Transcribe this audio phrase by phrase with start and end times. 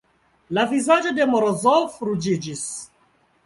[0.57, 2.69] La vizaĝo de Morozov ruĝiĝis.